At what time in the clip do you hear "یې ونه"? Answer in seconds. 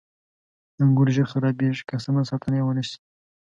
2.57-2.83